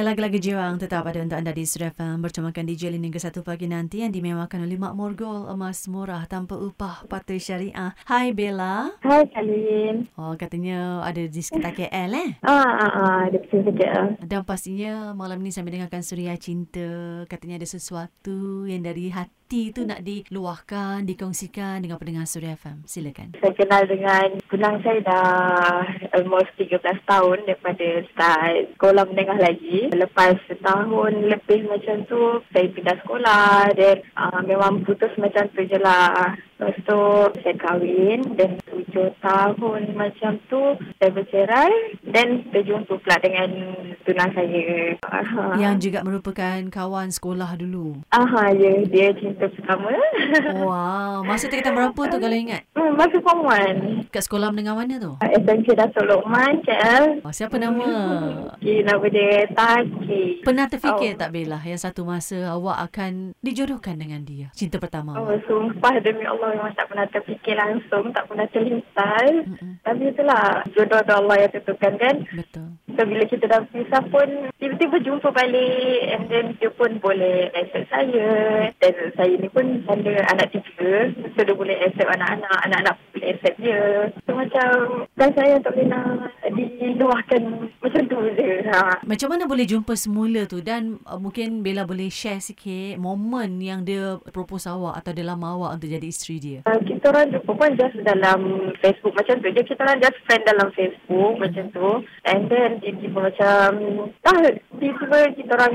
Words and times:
Lagu-lagu 0.00 0.40
jiwang 0.40 0.80
tetap 0.80 1.04
ada 1.04 1.20
untuk 1.20 1.36
anda 1.36 1.52
di 1.52 1.68
Suria 1.68 1.92
FM 1.92 2.24
bertemakan 2.24 2.64
DJ 2.64 2.88
Lin 2.88 3.04
hingga 3.04 3.20
satu 3.20 3.44
pagi 3.44 3.68
nanti 3.68 4.00
yang 4.00 4.08
dimewahkan 4.08 4.64
oleh 4.64 4.80
Mak 4.80 4.96
Morgol 4.96 5.44
emas 5.44 5.84
murah 5.92 6.24
tanpa 6.24 6.56
upah 6.56 7.04
patuh 7.04 7.36
syariah. 7.36 7.92
Hai 8.08 8.32
Bella. 8.32 8.96
Hai 9.04 9.28
Kalin. 9.28 10.08
Oh 10.16 10.32
katanya 10.40 11.04
ada 11.04 11.20
di 11.20 11.40
sekitar 11.44 11.76
KL 11.76 12.16
eh? 12.16 12.30
Ah, 12.40 12.64
ah, 12.64 12.92
ah, 12.96 13.18
ada 13.28 13.44
pesan 13.44 13.60
sekejap. 13.60 14.24
Dan 14.24 14.40
pastinya 14.48 15.12
malam 15.12 15.44
ni 15.44 15.52
sambil 15.52 15.76
dengarkan 15.76 16.00
Suria 16.00 16.32
Cinta 16.40 17.28
katanya 17.28 17.60
ada 17.60 17.68
sesuatu 17.68 18.64
yang 18.64 18.80
dari 18.80 19.12
hati 19.12 19.39
hati 19.50 19.74
tu 19.74 19.82
nak 19.82 20.06
diluahkan, 20.06 21.02
dikongsikan 21.02 21.82
dengan 21.82 21.98
pendengar 21.98 22.22
Suria 22.22 22.54
FM? 22.54 22.86
Silakan. 22.86 23.34
Saya 23.42 23.50
kenal 23.58 23.82
dengan 23.90 24.38
tunang 24.46 24.78
saya 24.86 25.02
dah 25.02 25.82
almost 26.14 26.54
13 26.54 26.78
tahun 27.02 27.50
daripada 27.50 28.06
start 28.14 28.78
sekolah 28.78 29.10
menengah 29.10 29.42
lagi. 29.42 29.90
Lepas 29.90 30.38
setahun 30.46 31.18
lebih 31.26 31.66
macam 31.66 32.06
tu, 32.06 32.38
saya 32.54 32.70
pindah 32.70 32.94
sekolah 33.02 33.74
dan 33.74 34.06
uh, 34.14 34.38
memang 34.46 34.86
putus 34.86 35.10
macam 35.18 35.42
tu 35.50 35.66
je 35.66 35.82
lah. 35.82 36.38
Lepas 36.60 36.76
tu 36.84 37.00
saya 37.40 37.56
kahwin 37.56 38.20
dan 38.36 38.60
tujuh 38.68 39.16
tahun 39.24 39.80
macam 39.96 40.36
tu 40.52 40.78
saya 41.00 41.10
bercerai 41.10 41.96
dan 42.06 42.44
berjumpa 42.52 43.00
pula 43.00 43.16
dengan 43.18 43.48
tunang 44.04 44.30
saya. 44.36 44.94
Yang 45.56 45.74
juga 45.88 46.04
merupakan 46.04 46.60
kawan 46.68 47.08
sekolah 47.08 47.56
dulu. 47.56 48.04
Aha, 48.12 48.52
ya. 48.52 48.84
Dia 48.92 49.16
cinta 49.16 49.39
kita 49.40 49.56
pertama. 49.56 49.88
Wow. 50.60 51.24
Masa 51.24 51.48
tingkatan 51.48 51.72
berapa 51.72 52.02
tu 52.12 52.16
kalau 52.20 52.36
ingat? 52.36 52.68
Hmm, 52.76 52.92
masa 52.92 53.16
form 53.24 53.48
1. 53.48 54.12
Kat 54.12 54.22
sekolah 54.28 54.52
menengah 54.52 54.76
mana 54.76 55.00
tu? 55.00 55.16
SMK 55.24 55.72
Datuk 55.72 56.04
Lokman, 56.04 56.60
KL. 56.60 57.24
Oh, 57.24 57.32
siapa 57.32 57.56
nama? 57.56 57.88
Okay, 58.60 58.84
nama 58.84 59.06
dia 59.08 59.48
Taki. 59.48 60.44
Pernah 60.44 60.66
terfikir 60.68 61.16
oh. 61.16 61.18
tak 61.24 61.30
Bella 61.32 61.58
yang 61.64 61.80
satu 61.80 62.04
masa 62.04 62.52
awak 62.52 62.92
akan 62.92 63.32
dijodohkan 63.40 63.96
dengan 63.96 64.20
dia? 64.28 64.52
Cinta 64.52 64.76
pertama 64.76 65.16
Oh, 65.16 65.32
sumpah 65.48 65.96
demi 66.04 66.28
Allah 66.28 66.52
memang 66.52 66.76
tak 66.76 66.92
pernah 66.92 67.08
terfikir 67.08 67.56
langsung. 67.56 68.12
Tak 68.12 68.28
pernah 68.28 68.44
terlintas. 68.52 69.32
Mm-mm. 69.48 69.80
Tapi 69.80 70.02
itulah 70.12 70.60
jodoh 70.76 71.00
Allah 71.00 71.48
yang 71.48 71.52
tentukan 71.56 71.92
kan. 71.96 72.16
Betul. 72.36 72.68
So, 73.00 73.08
bila 73.08 73.24
kita 73.24 73.48
dah 73.48 73.64
pisah 73.72 74.04
pun, 74.12 74.52
tiba-tiba 74.60 75.00
jumpa 75.00 75.32
balik. 75.32 76.00
And 76.12 76.28
then 76.28 76.52
dia 76.60 76.68
pun 76.68 77.00
boleh 77.00 77.48
accept 77.56 77.88
saya. 77.88 78.28
Dan 78.76 78.92
saya 79.16 79.40
ni 79.40 79.48
pun 79.48 79.80
ada 79.88 80.28
anak 80.28 80.52
tiga. 80.52 81.08
So 81.32 81.40
dia 81.40 81.56
boleh 81.56 81.80
accept 81.80 82.12
anak-anak. 82.12 82.60
Anak-anak 82.68 82.94
boleh 83.16 83.28
accept 83.32 83.56
dia. 83.56 84.12
So 84.28 84.36
macam 84.36 84.68
dan 85.16 85.32
saya 85.32 85.56
tak 85.64 85.72
boleh 85.72 85.88
nak 85.88 86.28
diluahkan 86.78 87.42
macam 87.80 88.02
tu 88.08 88.18
je. 88.36 88.50
Ha. 88.68 89.04
Macam 89.04 89.28
mana 89.30 89.44
boleh 89.46 89.66
jumpa 89.68 89.92
semula 89.96 90.44
tu 90.44 90.60
dan 90.60 91.00
uh, 91.06 91.16
mungkin 91.16 91.64
Bella 91.64 91.86
boleh 91.86 92.08
share 92.12 92.42
sikit 92.42 93.00
momen 93.00 93.60
yang 93.60 93.84
dia 93.84 94.18
propose 94.32 94.66
awak 94.66 95.00
atau 95.00 95.12
dia 95.14 95.24
lama 95.26 95.56
awak 95.56 95.80
untuk 95.80 95.90
jadi 95.92 96.06
isteri 96.06 96.36
dia. 96.38 96.58
Uh, 96.68 96.80
kita 96.84 97.12
orang 97.12 97.32
jumpa 97.32 97.50
pun 97.50 97.70
just 97.76 97.96
dalam 98.02 98.40
Facebook 98.80 99.14
macam 99.16 99.34
tu 99.40 99.48
je. 99.52 99.62
Kita 99.64 99.80
orang 99.84 100.00
just 100.00 100.18
friend 100.28 100.42
dalam 100.44 100.68
Facebook 100.74 101.34
hmm. 101.36 101.42
macam 101.42 101.64
tu. 101.72 101.88
And 102.26 102.40
then 102.50 102.70
tiba-tiba 102.84 103.18
macam 103.30 103.66
ah, 104.26 104.38
tiba-tiba 104.76 105.18
kita 105.36 105.52
orang 105.56 105.74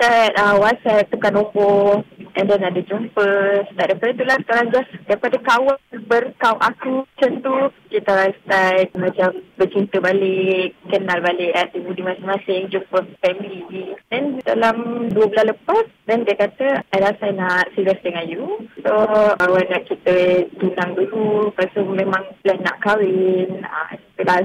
chat 0.00 0.30
uh, 0.38 0.54
WhatsApp 0.58 1.10
tukar 1.10 1.30
nombor 1.30 2.02
And 2.34 2.50
then 2.50 2.66
ada 2.66 2.82
jumpa 2.82 3.26
Start 3.70 3.94
daripada 3.94 4.10
tu 4.18 4.24
lah 4.26 4.38
Sekarang 4.42 4.68
just 4.74 4.90
Daripada 5.06 5.36
kawan 5.38 5.78
Berkau 6.10 6.54
aku 6.58 7.06
Macam 7.06 7.32
tu 7.38 7.56
Kita 7.94 8.34
start 8.42 8.90
Macam 8.98 9.28
Bercinta 9.54 10.02
balik 10.02 10.74
Kenal 10.90 11.22
balik 11.22 11.54
budi 11.78 12.02
masing-masing 12.02 12.66
Jumpa 12.74 13.06
family. 13.22 13.94
Then 14.10 14.42
dalam 14.42 15.08
Dua 15.14 15.30
bulan 15.30 15.54
lepas 15.54 15.86
Then 16.10 16.26
dia 16.26 16.34
kata 16.34 16.82
I 16.90 16.98
rasa 16.98 17.30
nak 17.30 17.70
Serius 17.78 18.02
dengan 18.02 18.26
you. 18.26 18.66
So 18.82 18.90
Awak 19.38 19.70
nak 19.70 19.86
kita 19.86 20.46
Tunang 20.58 20.98
dulu 20.98 21.54
Lepas 21.54 21.70
tu 21.70 21.86
memang 21.86 22.34
Plan 22.42 22.58
nak 22.66 22.82
kahwin. 22.82 23.62
Uh, 23.62 23.94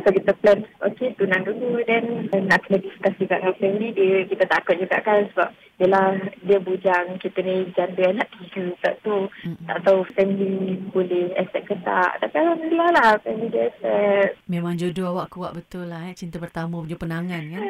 So 0.06 0.13
kita 0.13 0.34
plan 0.46 0.62
Okay 0.86 1.18
tunang 1.18 1.42
dulu 1.42 1.81
Then 1.90 2.30
Nak 2.30 2.69
kena 2.69 2.86
discuss 2.86 3.18
juga 3.18 3.42
Dengan 3.42 3.58
family 3.58 3.90
dia. 3.97 4.30
Kita 4.30 4.46
takut 4.46 4.78
juga 4.78 5.02
kan 5.02 5.25
Sebab 5.34 5.50
Yelah 5.79 6.19
Dia 6.44 6.59
bujang 6.59 7.17
Kita 7.17 7.40
ni 7.41 7.72
janda 7.73 8.03
anak 8.12 8.28
tiga 8.40 8.69
tak 8.84 8.95
tahu 9.03 9.28
mm-hmm. 9.28 9.66
tak 9.67 9.78
tahu 9.85 10.00
family 10.16 10.79
boleh 10.90 11.35
accept 11.38 11.66
ke 11.69 11.75
tak. 11.85 12.12
Tapi 12.23 12.35
alhamdulillah 12.35 12.90
lah 12.95 13.09
family 13.22 13.47
dia 13.51 13.69
accept. 13.69 14.41
Memang 14.50 14.73
jodoh 14.79 15.13
awak 15.13 15.29
kuat 15.34 15.51
betul 15.53 15.85
lah 15.85 16.09
eh. 16.09 16.16
Cinta 16.18 16.41
pertama 16.41 16.81
punya 16.81 16.97
penangan 16.97 17.44
kan? 17.45 17.63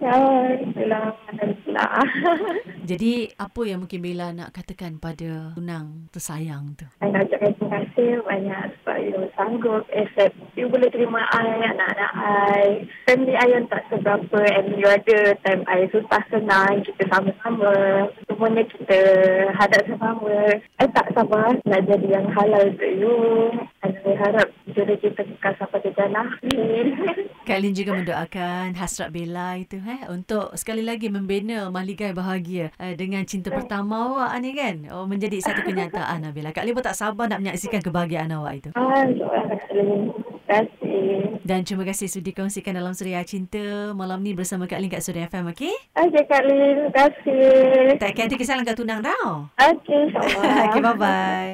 Ya 0.00 0.12
alhamdulillah 0.18 1.14
alhamdulillah. 1.30 1.92
Jadi 2.90 3.12
apa 3.38 3.60
yang 3.64 3.78
mungkin 3.84 4.00
Bella 4.04 4.28
nak 4.34 4.50
katakan 4.52 5.00
pada 5.00 5.54
tunang 5.56 6.10
tersayang 6.10 6.76
tu? 6.76 6.84
Saya 7.00 7.08
nak 7.14 7.22
ucapkan 7.30 7.52
terima 7.56 7.68
kasih 7.80 8.10
banyak 8.26 8.64
sebab 8.82 8.98
you 9.00 9.20
sanggup 9.38 9.82
accept. 9.94 10.36
You 10.58 10.66
boleh 10.68 10.90
terima 10.90 11.22
I 11.32 11.70
anak-anak 11.70 12.12
I. 12.18 12.66
Family 13.08 13.34
I 13.38 13.46
yang 13.54 13.66
tak 13.70 13.86
seberapa 13.88 14.40
and 14.42 14.76
you 14.76 14.88
ada 14.90 15.38
time 15.46 15.62
I 15.70 15.88
susah 15.88 16.22
senang 16.28 16.82
kita 16.84 17.08
sama-sama 17.08 17.53
semuanya 18.26 18.62
kita 18.66 19.00
hadap 19.54 19.82
sama. 19.88 20.58
I 20.80 20.86
tak 20.90 21.12
sabar 21.14 21.54
nak 21.64 21.82
jadi 21.86 22.06
yang 22.06 22.26
halal 22.32 22.72
untuk 22.72 22.92
you. 22.94 23.14
Saya 23.84 24.16
harap 24.20 24.48
jodoh 24.72 24.96
kita 25.00 25.20
kekal 25.24 25.54
sampai 25.60 25.80
ke 25.84 25.90
jannah. 25.96 26.28
Kak 27.48 27.58
Lin 27.60 27.76
juga 27.76 27.92
mendoakan 27.92 28.72
hasrat 28.76 29.12
Bella 29.12 29.60
itu 29.60 29.76
eh 29.84 30.08
untuk 30.08 30.56
sekali 30.56 30.80
lagi 30.80 31.12
membina 31.12 31.68
mahligai 31.68 32.16
bahagia 32.16 32.72
eh, 32.80 32.96
dengan 32.96 33.28
cinta 33.28 33.52
pertama 33.52 34.08
awak 34.12 34.32
ni 34.40 34.56
kan. 34.56 34.88
Oh 34.92 35.04
menjadi 35.04 35.40
satu 35.40 35.60
kenyataan 35.64 36.24
Bella. 36.32 36.52
Kak 36.52 36.64
Lin 36.64 36.72
pun 36.72 36.84
tak 36.84 36.96
sabar 36.96 37.28
nak 37.28 37.44
menyaksikan 37.44 37.84
kebahagiaan 37.84 38.32
awak 38.32 38.64
itu. 38.64 38.68
Ah, 38.76 39.04
Terima 39.04 40.08
kasih. 40.48 40.83
Dan 41.44 41.60
terima 41.60 41.84
kasih 41.84 42.08
sudah 42.08 42.24
dikongsikan 42.32 42.72
dalam 42.72 42.96
Suria 42.96 43.20
Cinta 43.22 43.92
malam 43.92 44.24
ni 44.24 44.32
bersama 44.32 44.64
Kak 44.64 44.80
Lin 44.80 44.88
kat 44.88 45.04
Suria 45.04 45.28
FM, 45.28 45.52
okey? 45.52 45.74
Okey, 45.92 46.22
Kak 46.24 46.42
Lin. 46.48 46.88
Terima 46.88 46.90
kasih. 46.96 48.00
Tak 48.00 48.10
kira 48.16 48.24
nanti 48.24 48.36
kesalahan 48.40 48.64
kat 48.64 48.76
tunang 48.80 49.00
tau. 49.04 49.48
Okey, 49.60 50.08
sama. 50.10 50.42
okey, 50.72 50.80
bye-bye. 50.80 51.52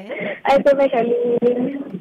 Okey, 0.55 0.73
bye, 0.79 0.87
Kak 0.87 1.03
Lin. 1.03 2.00